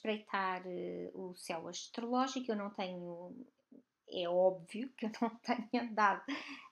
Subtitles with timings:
[0.00, 0.62] espreitar
[1.14, 2.50] o céu astrológico.
[2.50, 3.34] Eu não tenho
[4.12, 6.22] é óbvio que eu não tenho andado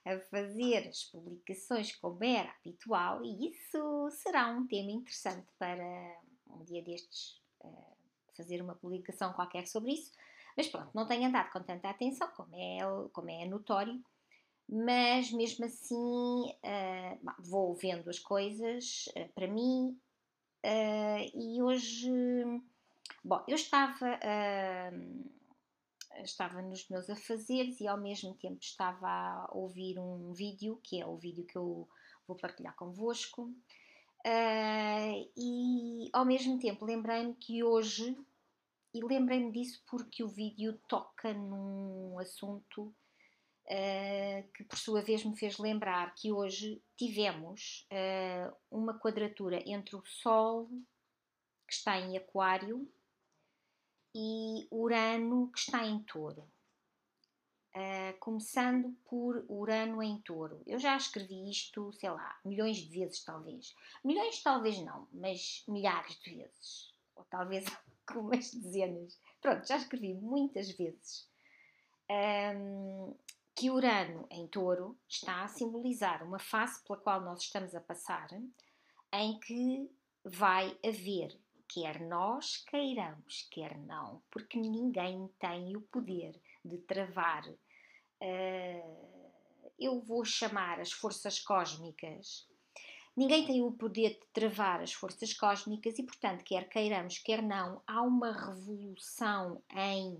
[0.05, 6.63] a fazer as publicações como era habitual, e isso será um tema interessante para um
[6.63, 7.95] dia destes uh,
[8.35, 10.11] fazer uma publicação qualquer sobre isso.
[10.57, 12.79] Mas pronto, não tenho andado com tanta atenção, como é,
[13.13, 14.03] como é notório,
[14.67, 19.97] mas mesmo assim uh, vou vendo as coisas uh, para mim.
[21.33, 22.11] e hoje,
[23.23, 24.19] bom, eu estava
[26.23, 31.05] estava nos meus afazeres e ao mesmo tempo estava a ouvir um vídeo, que é
[31.05, 31.87] o vídeo que eu
[32.27, 33.51] vou partilhar convosco.
[34.25, 38.17] Uh, e ao mesmo tempo lembrei-me que hoje,
[38.93, 42.93] e lembrei-me disso porque o vídeo toca num assunto
[43.65, 49.95] uh, que por sua vez me fez lembrar que hoje tivemos uh, uma quadratura entre
[49.95, 50.67] o Sol,
[51.65, 52.91] que está em Aquário,
[54.13, 56.49] e Urano que está em touro.
[57.75, 60.61] Uh, começando por Urano em touro.
[60.65, 63.75] Eu já escrevi isto, sei lá, milhões de vezes talvez.
[64.03, 66.93] Milhões talvez não, mas milhares de vezes.
[67.15, 67.65] Ou talvez
[68.07, 69.19] algumas dezenas.
[69.39, 71.29] Pronto, já escrevi muitas vezes.
[72.09, 73.15] Um,
[73.55, 78.29] que Urano em touro está a simbolizar uma fase pela qual nós estamos a passar,
[79.13, 79.91] em que
[80.23, 81.37] vai haver
[81.69, 87.47] quer nós queiramos, quer não, porque ninguém tem o poder de travar.
[88.21, 89.29] Uh,
[89.79, 92.47] eu vou chamar as forças cósmicas.
[93.15, 97.81] Ninguém tem o poder de travar as forças cósmicas e, portanto, quer queiramos, quer não,
[97.85, 100.13] há uma revolução em,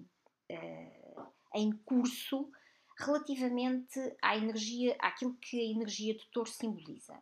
[0.52, 2.50] uh, em curso
[2.97, 7.21] relativamente à energia, àquilo que a energia de touro simboliza.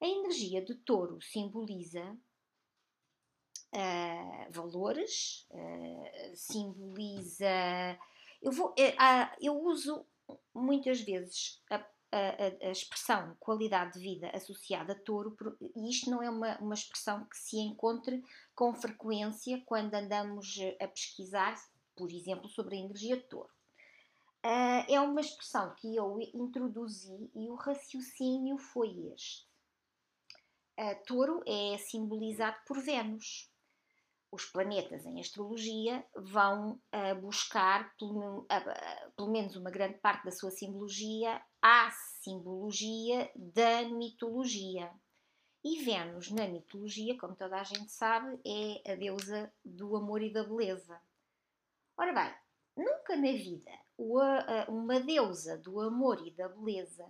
[0.00, 2.16] A energia de touro simboliza
[3.74, 7.98] uh, valores, uh, simboliza.
[8.42, 10.04] Eu, vou, uh, eu uso
[10.54, 15.36] muitas vezes a, a, a, expressão qualidade de vida associada a touro,
[15.76, 20.88] e isto não é uma, uma expressão que se encontre com frequência quando andamos a
[20.88, 21.54] pesquisar,
[21.96, 23.50] por exemplo, sobre a energia de touro.
[24.44, 29.46] Uh, é uma expressão que eu introduzi e o raciocínio foi este.
[30.78, 33.49] Uh, touro é simbolizado por Vênus
[34.32, 40.30] os planetas em astrologia vão uh, buscar, pelo, uh, pelo, menos uma grande parte da
[40.30, 41.90] sua simbologia, à
[42.22, 44.92] simbologia da mitologia.
[45.64, 50.32] E Vênus, na mitologia, como toda a gente sabe, é a deusa do amor e
[50.32, 51.00] da beleza.
[51.96, 52.34] Ora bem,
[52.76, 53.70] nunca na vida
[54.68, 57.04] uma deusa do amor e da beleza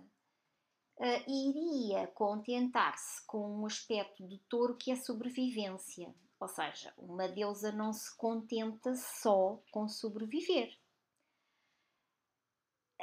[0.97, 7.71] uh, iria contentar-se com um aspecto de touro que é sobrevivência ou seja, uma deusa
[7.71, 10.75] não se contenta só com sobreviver.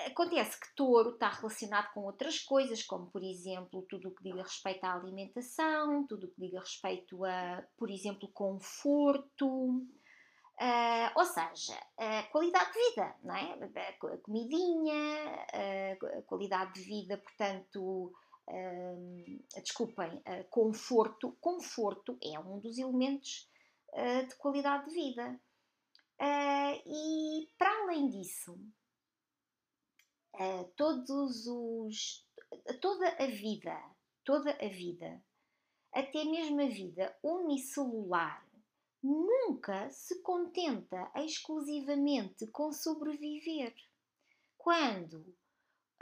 [0.07, 4.43] Acontece que touro está relacionado com outras coisas, como por exemplo tudo o que diga
[4.43, 11.81] respeito à alimentação, tudo o que diga respeito a, por exemplo, conforto, uh, ou seja,
[11.97, 13.53] a qualidade de vida, não é?
[13.85, 15.47] A comidinha,
[16.19, 18.13] a qualidade de vida, portanto,
[18.49, 21.37] uh, desculpem, uh, conforto.
[21.41, 23.49] Conforto é um dos elementos
[23.93, 25.41] uh, de qualidade de vida.
[26.21, 28.59] Uh, e para além disso,
[30.77, 32.25] todos os,
[32.81, 33.77] toda a vida,
[34.25, 35.21] toda a vida,
[35.93, 38.47] até mesmo a vida unicelular,
[39.03, 43.75] nunca se contenta exclusivamente com sobreviver.
[44.57, 45.37] Quando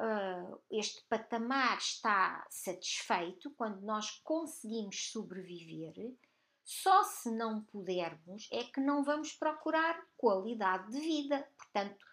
[0.01, 6.15] uh, este patamar está satisfeito, quando nós conseguimos sobreviver,
[6.65, 12.04] só se não pudermos é que não vamos procurar qualidade de vida, portanto,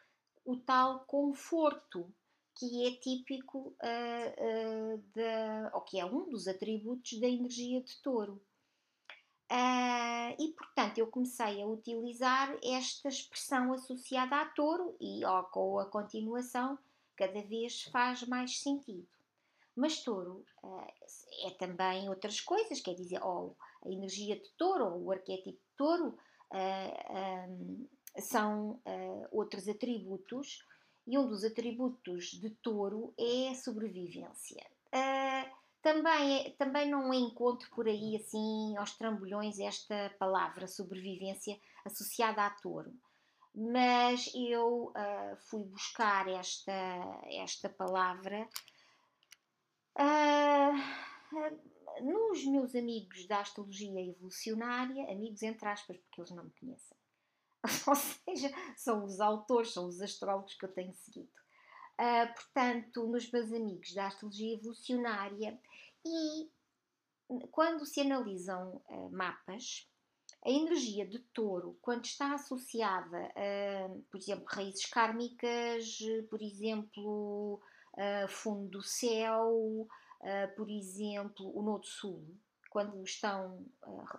[0.45, 2.13] o tal conforto
[2.55, 7.95] que é típico uh, uh, da, ou que é um dos atributos da energia de
[8.01, 8.41] touro.
[9.51, 15.79] Uh, e portanto eu comecei a utilizar esta expressão associada a touro e ó, com
[15.79, 16.77] a continuação
[17.15, 19.07] cada vez faz mais sentido.
[19.75, 25.03] Mas touro uh, é também outras coisas, quer dizer, ou a energia de touro, ou
[25.03, 26.17] o arquétipo de touro,
[26.53, 27.87] eh, um,
[28.19, 30.63] são uh, outros atributos,
[31.07, 34.63] e um dos atributos de touro é a sobrevivência.
[35.81, 42.93] também, também não encontro por aí, assim, aos trambolhões, esta palavra sobrevivência associada a touro
[43.55, 46.71] mas eu uh, fui buscar esta,
[47.25, 48.49] esta palavra
[49.99, 56.97] uh, nos meus amigos da astrologia evolucionária, amigos entre aspas, porque eles não me conhecem,
[57.87, 61.31] ou seja, são os autores, são os astrólogos que eu tenho seguido.
[61.93, 65.61] Uh, portanto, nos meus amigos da astrologia evolucionária,
[66.03, 66.51] e
[67.51, 69.87] quando se analisam mapas,
[70.45, 75.99] a energia de touro, quando está associada a, por exemplo, raízes kármicas,
[76.29, 77.61] por exemplo,
[78.27, 79.87] fundo do céu,
[80.57, 82.25] por exemplo, o Nodo Sul,
[82.69, 83.65] quando estão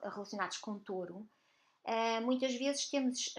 [0.02, 1.28] relacionados com touro,
[2.22, 3.34] muitas vezes temos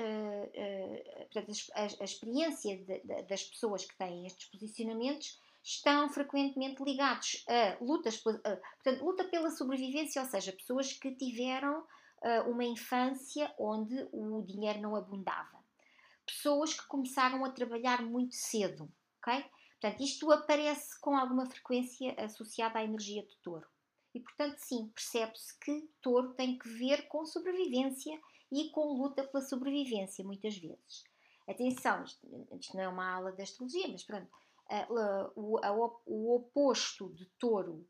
[1.74, 2.80] a, experiência
[3.28, 10.22] das pessoas que têm estes posicionamentos estão frequentemente ligados a lutas, portanto, luta pela sobrevivência,
[10.22, 11.84] ou seja, pessoas que tiveram
[12.48, 15.64] uma infância onde o dinheiro não abundava.
[16.26, 18.92] Pessoas que começaram a trabalhar muito cedo,
[19.22, 19.46] ok?
[19.80, 23.68] Portanto, isto aparece com alguma frequência associada à energia de touro.
[24.14, 28.20] E, portanto, sim, percebe-se que touro tem que ver com sobrevivência
[28.52, 31.04] e com luta pela sobrevivência, muitas vezes.
[31.48, 32.28] Atenção, isto,
[32.60, 34.28] isto não é uma aula de astrologia, mas pronto,
[34.72, 37.88] uh, o, uh, o oposto de touro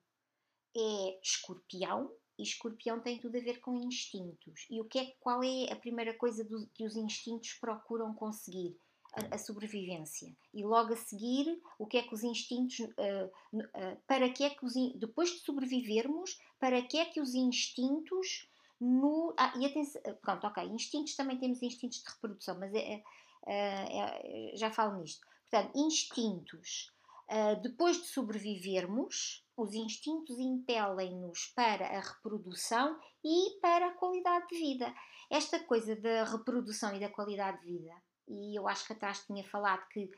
[0.75, 4.65] é escorpião, e escorpião tem tudo a ver com instintos.
[4.69, 8.77] E o que é, qual é a primeira coisa do, que os instintos procuram conseguir?
[9.13, 10.35] A, a, sobrevivência.
[10.53, 12.79] E logo a seguir, o que é que os instintos.
[12.79, 14.73] Uh, uh, para que é que os.
[14.95, 18.49] Depois de sobrevivermos, para que é que os instintos.
[18.77, 20.65] No, ah, e atenção, pronto, ok.
[20.65, 23.01] Instintos também temos instintos de reprodução, mas é,
[23.47, 25.25] é, é já falo nisto.
[25.49, 26.91] Portanto, instintos.
[27.29, 34.57] Uh, depois de sobrevivermos, os instintos impelem-nos para a reprodução e para a qualidade de
[34.57, 34.93] vida.
[35.29, 37.93] Esta coisa da reprodução e da qualidade de vida,
[38.27, 40.09] e eu acho que atrás tinha falado que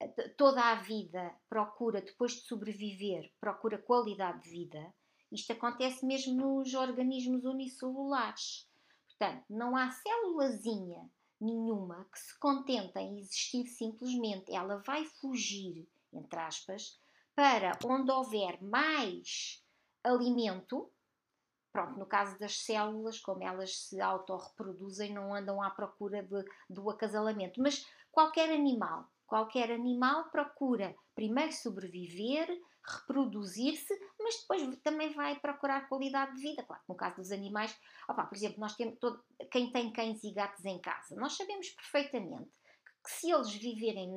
[0.00, 4.94] eh, toda a vida procura, depois de sobreviver, procura qualidade de vida.
[5.32, 8.68] Isto acontece mesmo nos organismos unicelulares.
[9.06, 14.52] Portanto, não há célulazinha nenhuma que se contente em existir simplesmente.
[14.52, 16.99] Ela vai fugir, entre aspas,
[17.40, 19.64] para onde houver mais
[20.04, 20.92] alimento,
[21.72, 26.90] pronto, no caso das células, como elas se autorreproduzem, não andam à procura de, do
[26.90, 32.46] acasalamento, mas qualquer animal, qualquer animal procura primeiro sobreviver,
[32.86, 36.62] reproduzir-se, mas depois também vai procurar qualidade de vida.
[36.64, 37.74] Claro, no caso dos animais,
[38.06, 41.70] opa, por exemplo, nós temos todo, quem tem cães e gatos em casa, nós sabemos
[41.70, 42.50] perfeitamente
[43.02, 44.12] que se eles viverem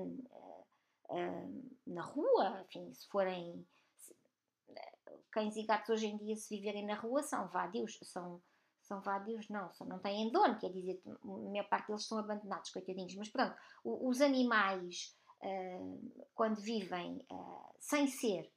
[1.85, 3.65] na rua, enfim, se forem
[5.31, 8.41] cães e gatos hoje em dia se viverem na rua são vádios, são,
[8.81, 12.69] são vádios, não, são, não têm dono, quer dizer, a maior parte deles são abandonados,
[12.69, 18.51] coitadinhos, mas pronto, os animais uh, quando vivem uh, sem ser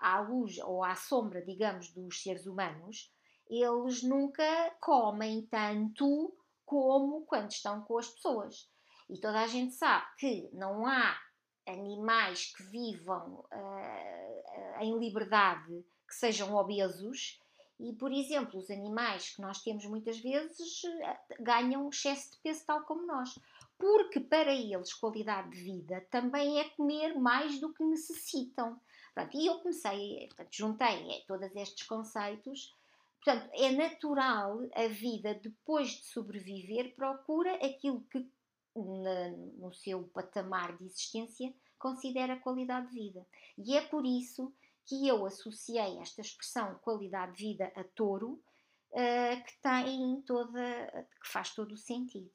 [0.00, 3.12] à luz ou à sombra, digamos, dos seres humanos,
[3.48, 4.44] eles nunca
[4.80, 6.34] comem tanto
[6.64, 8.70] como quando estão com as pessoas.
[9.12, 11.20] E toda a gente sabe que não há
[11.66, 17.38] animais que vivam uh, em liberdade que sejam obesos
[17.78, 22.64] e, por exemplo, os animais que nós temos muitas vezes eh, ganham excesso de peso,
[22.64, 23.38] tal como nós.
[23.76, 28.80] Porque para eles qualidade de vida também é comer mais do que necessitam.
[29.12, 32.74] Portanto, e eu comecei, portanto, juntei todos estes conceitos.
[33.22, 38.26] Portanto, é natural a vida, depois de sobreviver, procura aquilo que
[38.74, 43.26] na, no seu patamar de existência, considera qualidade de vida.
[43.58, 44.52] E é por isso
[44.84, 48.42] que eu associei esta expressão qualidade de vida a touro,
[48.90, 52.30] uh, que tem toda, que faz todo o sentido.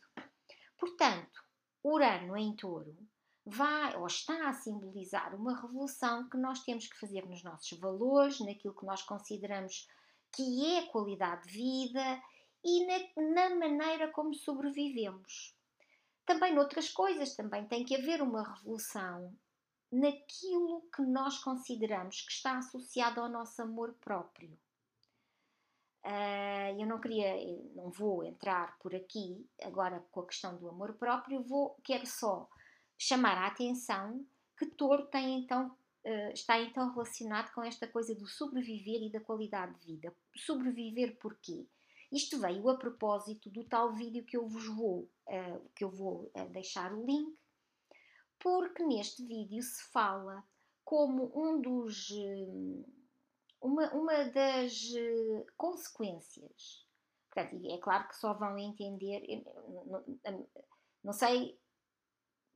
[0.77, 1.43] Portanto,
[1.83, 2.97] Urano em touro
[3.45, 8.41] vai ou está a simbolizar uma revolução que nós temos que fazer nos nossos valores,
[8.41, 9.87] naquilo que nós consideramos
[10.33, 12.21] que é qualidade de vida
[12.63, 15.56] e na, na maneira como sobrevivemos.
[16.27, 19.33] Também noutras coisas, também tem que haver uma revolução
[19.89, 24.51] naquilo que nós consideramos que está associado ao nosso amor próprio.
[26.03, 27.33] Uh, eu não queria,
[27.73, 32.49] não vou entrar por aqui agora com a questão do amor próprio, vou, quero só
[32.97, 34.25] chamar a atenção
[34.57, 35.67] que Touro tem então,
[36.05, 40.13] uh, está então relacionado com esta coisa do sobreviver e da qualidade de vida.
[40.35, 41.65] Sobreviver porquê?
[42.11, 46.31] Isto veio a propósito do tal vídeo que eu vos vou, uh, que eu vou
[46.35, 47.37] uh, deixar o link,
[48.39, 50.43] porque neste vídeo se fala
[50.85, 52.85] como um dos, uh,
[53.61, 54.93] uma, uma das
[55.57, 56.85] consequências.
[57.29, 59.43] Portanto, é claro que só vão entender,
[60.23, 60.47] não,
[61.03, 61.59] não sei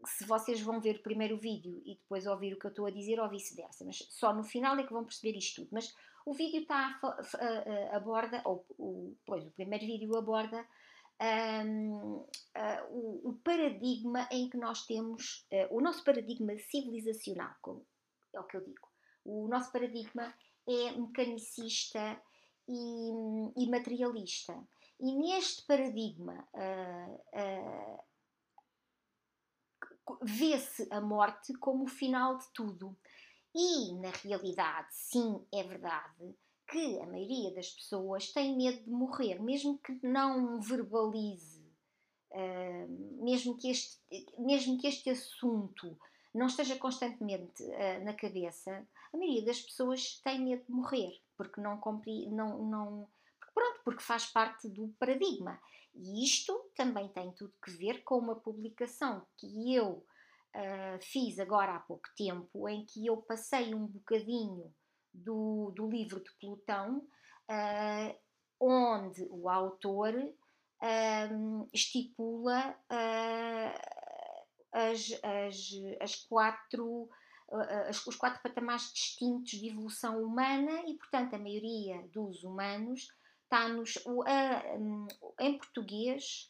[0.05, 2.91] se vocês vão ver primeiro o vídeo e depois ouvir o que eu estou a
[2.91, 5.69] dizer ou vice-versa, mas só no final é que vão perceber isto tudo.
[5.71, 5.93] Mas
[6.25, 6.99] O vídeo está
[7.91, 10.65] aborda, ou o, pois, o primeiro vídeo aborda
[11.21, 12.27] um, uh,
[12.89, 17.85] o, o, paradigma em que nós temos, uh, o nosso paradigma civilizacional, como
[18.33, 18.87] é o que eu digo.
[19.23, 20.33] O nosso paradigma
[20.67, 22.19] é mecanicista
[22.67, 24.57] e, e materialista.
[24.99, 28.03] E neste paradigma uh,
[30.23, 32.97] vê-se a morte como o final de tudo.
[33.53, 36.35] E, na realidade, sim, é verdade
[36.69, 41.61] que a maioria das pessoas tem medo de morrer, mesmo que não verbalize,
[42.31, 43.99] uh, mesmo, que este,
[44.37, 45.97] mesmo que este assunto
[46.33, 51.59] não esteja constantemente uh, na cabeça, a maioria das pessoas tem medo de morrer, porque
[51.59, 53.09] não compre, não, não
[53.53, 55.59] pronto, porque faz parte do paradigma.
[55.93, 60.05] E isto também tem tudo que ver com uma publicação que eu
[60.55, 64.73] uh, fiz agora há pouco tempo, em que eu passei um bocadinho
[65.13, 66.97] do, do livro de Plutão,
[67.49, 68.15] uh,
[68.59, 72.75] onde o autor uh, estipula
[74.71, 77.09] as, as, as quatro
[78.07, 83.09] os quatro patamares distintos de evolução humana e, portanto, a maioria dos humanos
[83.43, 83.95] está-nos.
[85.37, 86.49] Em português,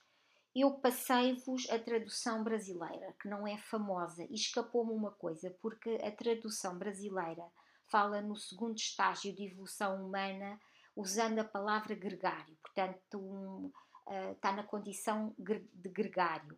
[0.56, 6.12] eu passei-vos a tradução brasileira, que não é famosa, e escapou-me uma coisa, porque a
[6.12, 7.44] tradução brasileira
[7.88, 10.60] fala no segundo estágio de evolução humana
[10.96, 13.72] usando a palavra gregário, portanto, um,
[14.08, 16.58] uh, está na condição de gregário,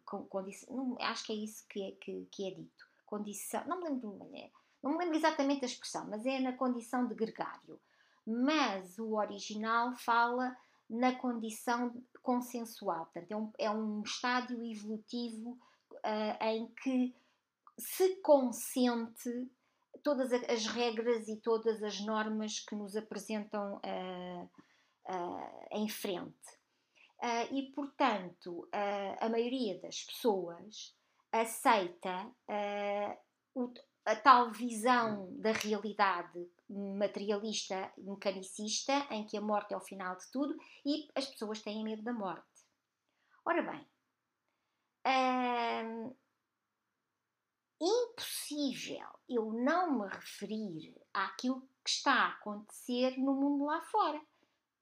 [0.69, 2.87] não, acho que é isso que é, que, que é dito.
[3.05, 4.49] Condição, não me, lembro, é,
[4.81, 7.79] não me lembro exatamente a expressão, mas é na condição de gregário.
[8.25, 10.55] Mas o original fala
[10.89, 13.05] na condição consensual.
[13.05, 15.57] Portanto, é um, é um estádio evolutivo
[15.91, 17.15] uh, em que
[17.77, 19.49] se consente
[20.03, 24.49] todas as regras e todas as normas que nos apresentam uh,
[25.09, 26.33] uh, em frente.
[27.51, 28.67] e, portanto,
[29.21, 30.93] a maioria das pessoas
[31.31, 32.29] aceita
[33.55, 33.71] o,
[34.05, 40.29] a tal visão da realidade materialista, mecanicista, em que a morte é o final de
[40.31, 42.47] tudo e as pessoas têm medo da morte.
[43.45, 43.87] Ora bem,
[45.05, 46.15] hum,
[47.81, 54.21] impossível eu não me referir àquilo que está a acontecer no mundo lá fora.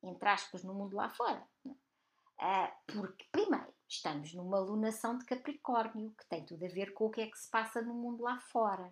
[0.04, 1.48] Entre aspas, no mundo lá fora.
[1.66, 7.12] Uh, porque, primeiro, estamos numa alunação de Capricórnio, que tem tudo a ver com o
[7.12, 8.92] que é que se passa no mundo lá fora.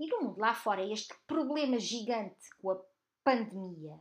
[0.00, 2.80] E no mundo lá fora, este problema gigante com a
[3.22, 4.00] pandemia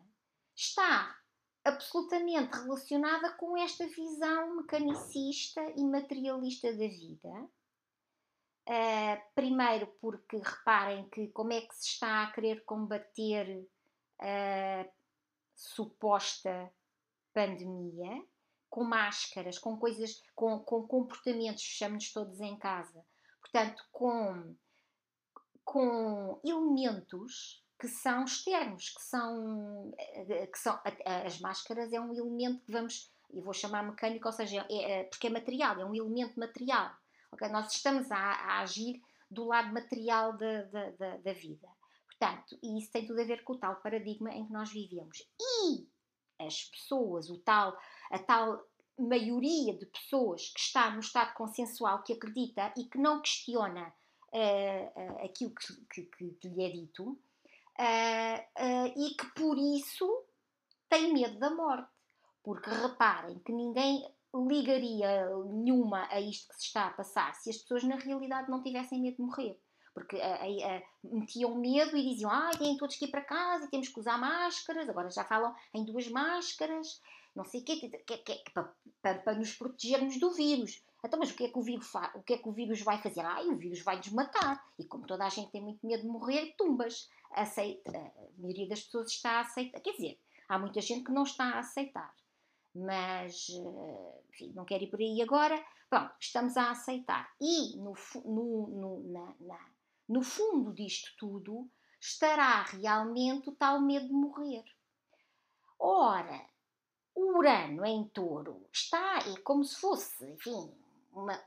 [0.55, 1.13] está
[1.61, 7.49] absolutamente relacionada com esta visão mecanicista e materialista da vida.
[8.65, 13.67] Uh, primeiro, porque reparem que como é que se está a querer combater
[14.21, 14.85] a
[15.53, 16.71] suposta
[17.33, 18.25] pandemia,
[18.69, 23.05] com máscaras, com coisas, com, com comportamentos, fechamos-nos todos em casa,
[23.41, 24.55] portanto, com
[25.69, 32.65] com elementos que são externos, que são, eh, que são as máscaras é um elemento
[32.65, 35.93] que vamos, eu vou chamar mecânico, ou seja, é, é, porque é material, é um
[35.93, 36.91] elemento material.
[37.31, 37.49] Okay?
[37.49, 38.99] Nós estamos a, a agir
[39.29, 41.67] do lado material da, da, da, da, vida.
[42.07, 45.19] Portanto, e isso tem tudo a ver com o tal paradigma em que nós vivemos.
[45.39, 45.87] E
[46.43, 47.77] as pessoas, o tal,
[48.09, 48.59] a tal
[48.97, 53.93] maioria de pessoas que está no estado consensual, que acredita e que não questiona
[54.33, 57.19] uh, aquilo que, que, que, lhe é dito
[58.97, 60.25] e que por isso
[60.89, 61.89] tem medo da morte.
[62.43, 67.57] Porque reparem que ninguém ligaria nenhuma a isto que se está a passar se as
[67.57, 69.59] pessoas na realidade não tivessem medo de morrer.
[69.93, 73.69] Porque uh, uh, metiam medo e diziam: ah, têm todos que ir para casa e
[73.69, 74.87] temos que usar máscaras.
[74.87, 77.01] Agora já falam em duas máscaras,
[77.39, 80.83] não sei o quê, que, que, que, para, para, nos protegermos do vírus.
[81.03, 82.81] Então, mas o que é que o vírus, fa o que é que o vírus
[82.81, 83.21] vai fazer?
[83.21, 84.61] Ah, o vírus vai nos matar.
[84.77, 87.09] E como toda a gente tem muito medo de morrer, tumbas.
[87.31, 89.79] Aceita, a maioria das pessoas está a aceitar.
[89.79, 90.19] Quer dizer,
[90.49, 92.13] há muita gente que não está a aceitar.
[92.75, 95.63] Mas, eh, enfim, não quero ir por aí agora.
[95.89, 97.31] Pronto, estamos a aceitar.
[97.39, 97.93] E no,
[98.25, 99.71] no, no, na, na,
[100.09, 101.69] no fundo disto tudo
[102.01, 104.65] estará realmente o tal medo de morrer.
[105.79, 106.45] Ora,
[107.19, 110.73] o Urano em touro está, é como se fosse, enfim,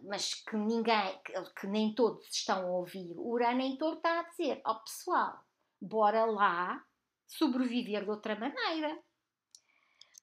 [0.02, 4.20] mas que ninguém, que, que, nem todos estão a ouvir, o Urano em Touro está
[4.20, 5.42] a dizer: ó oh, pessoal,
[5.80, 6.84] bora lá
[7.26, 9.02] sobreviver de outra maneira.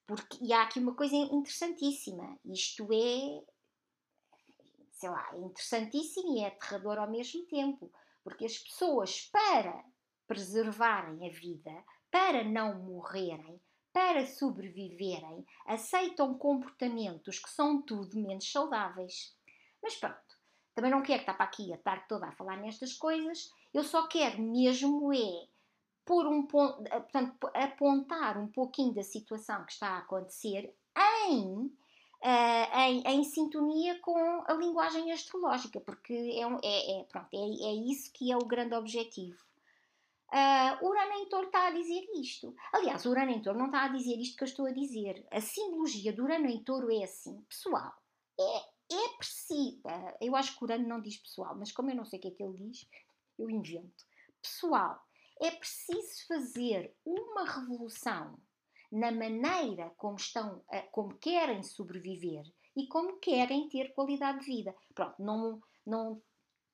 [0.06, 3.42] Porque, e há aqui uma coisa interessantíssima: isto é,
[4.92, 7.90] sei lá, interessantíssimo e é aterrador ao mesmo tempo.
[8.22, 9.84] Porque as pessoas, para
[10.28, 13.60] preservarem a vida, para não morrerem,
[13.92, 19.34] para sobreviverem, aceitam comportamentos que são tudo menos saudáveis.
[19.82, 20.16] Mas pronto,
[20.74, 24.06] também não quero estar para aqui a tarde toda a falar nestas coisas, eu só
[24.06, 25.48] quero mesmo é
[26.04, 31.70] por um ponto, portanto, apontar um pouquinho da situação que está a acontecer em
[32.22, 37.74] uh, em, em, sintonia com a linguagem astrológica, porque é, é, é pronto, é, é,
[37.90, 39.38] isso que é o grande objetivo.
[40.32, 42.54] Uh, Urano em Touro está a dizer isto.
[42.72, 45.26] Aliás, Urano em Touro não está a dizer isto que eu estou a dizer.
[45.30, 47.92] A simbologia do Urano em Touro é assim, pessoal.
[48.38, 48.58] É,
[48.94, 49.82] é preciso.
[50.20, 52.30] Eu acho que Urano não diz pessoal, mas como eu não sei o que é
[52.30, 52.88] que ele diz,
[53.38, 54.04] eu invento.
[54.40, 55.00] Pessoal,
[55.40, 58.38] é preciso fazer uma revolução
[58.92, 62.44] na maneira como estão, como querem sobreviver
[62.76, 64.74] e como querem ter qualidade de vida.
[64.94, 66.22] Pronto, não, não,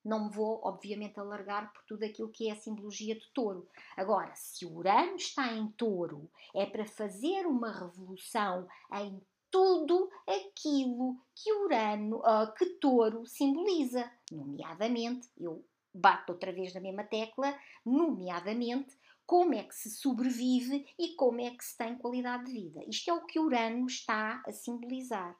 [0.07, 3.67] não me vou, obviamente, alargar por tudo aquilo que é a simbologia de touro.
[3.95, 9.21] Agora, se o Urano está em touro, é para fazer uma revolução em
[9.51, 14.09] tudo aquilo que Urano, uh, que touro simboliza.
[14.31, 18.95] Nomeadamente, eu bato outra vez na mesma tecla, nomeadamente
[19.25, 22.81] como é que se sobrevive e como é que se tem qualidade de vida.
[22.87, 25.37] Isto é o que Urano está a simbolizar.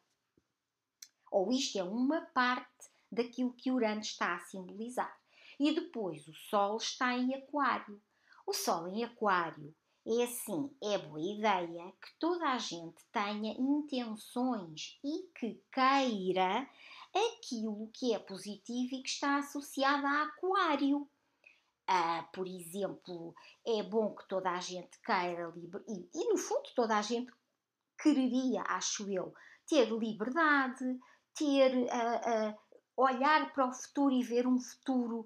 [1.32, 5.16] Ou isto é uma parte daquilo que Urano está a simbolizar.
[5.60, 8.02] E depois o Sol está em Aquário.
[8.46, 14.98] O Sol em Aquário é assim, é boa ideia que toda a gente tenha intenções
[15.04, 16.70] e que queira
[17.14, 21.10] aquilo que é positivo e que está associado a Aquário.
[21.90, 23.34] Uh, por exemplo,
[23.66, 25.54] é bom que toda a gente queira
[25.88, 27.32] e, e, no fundo toda a gente
[28.02, 29.34] quereria, acho eu,
[29.68, 31.00] ter liberdade,
[31.34, 32.67] ter uh, uh,
[32.98, 35.26] olhar para o futuro e ver um futuro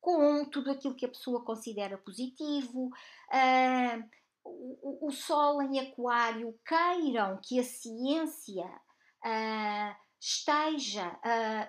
[0.00, 2.90] com tudo aquilo que a pessoa considera positivo.
[4.42, 8.68] O, o, Sol em Aquário queiram que a ciência
[10.18, 11.20] esteja,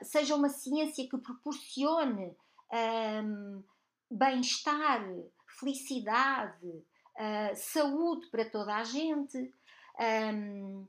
[0.02, 2.34] seja uma ciência que proporcione
[2.72, 3.64] um,
[4.10, 5.06] bem-estar,
[5.60, 9.54] felicidade, uh, saúde para toda a gente.
[10.00, 10.88] Um,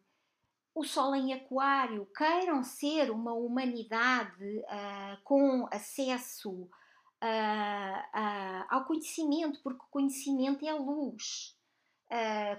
[0.75, 9.61] o Sol em Aquário queiram ser uma humanidade uh, com acesso uh, uh, ao conhecimento,
[9.63, 11.57] porque conhecimento é luz,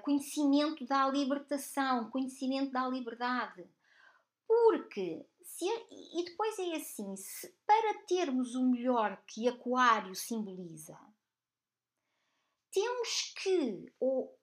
[0.02, 3.64] conhecimento da libertação, conhecimento da liberdade.
[4.48, 10.98] Porque se, e depois é assim: se, para termos o melhor que Aquário simboliza,
[12.72, 14.36] temos que, ou,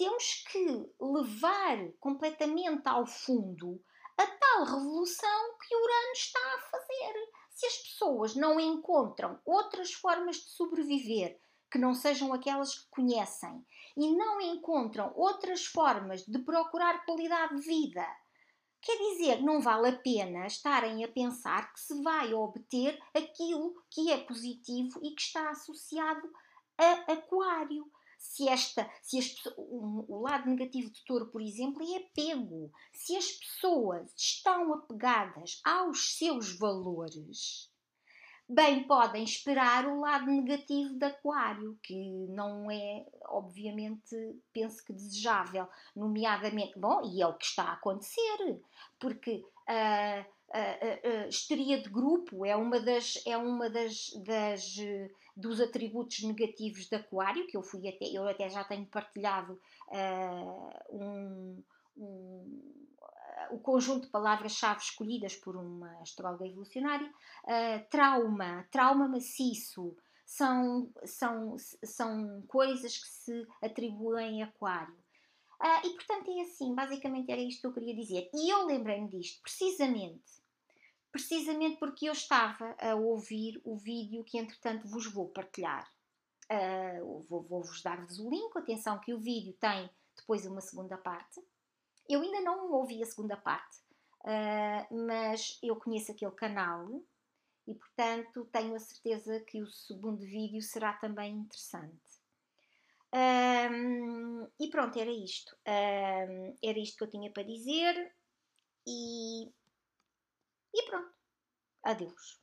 [0.00, 3.78] temos que levar completamente ao fundo
[4.16, 7.30] a tal revolução que Urano está a fazer.
[7.50, 11.38] Se as pessoas não encontram outras formas de sobreviver
[11.70, 13.62] que não sejam aquelas que conhecem
[13.94, 18.06] e não encontram outras formas de procurar qualidade de vida
[18.82, 24.10] Quer dizer, não vale a pena estarem a pensar que se vai obter aquilo que
[24.10, 26.32] é positivo e que está associado
[26.78, 27.84] a Aquário.
[28.20, 32.70] Se esta, se as, o, lado negativo de Touro, por exemplo, é apego.
[32.92, 37.72] Se as pessoas estão apegadas aos seus valores,
[38.46, 44.14] bem podem esperar o lado negativo de Aquário, que não é, obviamente,
[44.52, 48.60] penso que desejável, nomeadamente, bom, e é o que está a acontecer,
[48.98, 54.76] porque a, a, a histeria de grupo é uma das, é uma das, das
[55.36, 60.96] dos atributos negativos de Aquário, que eu fui até, eu até já tenho partilhado uh,
[60.96, 61.62] um,
[61.96, 62.80] um
[63.50, 71.56] o conjunto de palavras-chave escolhidas por uma astróloga evolucionária, uh, trauma, trauma maciço, são, são,
[71.84, 74.94] são coisas que se atribuem a Aquário.
[75.60, 78.30] Uh, e portanto é assim, basicamente era isto que eu queria dizer.
[78.32, 80.40] E eu lembrei-me disto precisamente,
[81.12, 85.90] precisamente porque eu estava a ouvir o vídeo que entretanto vos vou partilhar.
[86.50, 91.40] Uh, Vou-vos vou dar-vos o link, atenção que o vídeo tem depois uma segunda parte.
[92.08, 93.78] Eu ainda não ouvi a segunda parte,
[94.24, 97.00] uh, mas eu conheço aquele canal
[97.66, 102.20] e, portanto, tenho a certeza que o segundo vídeo será também interessante.
[103.12, 105.56] Um, e pronto, era isto.
[105.66, 108.12] Um, era isto que eu tinha para dizer
[108.86, 109.52] e,
[110.74, 111.14] e pronto.
[111.82, 112.40] Adeus.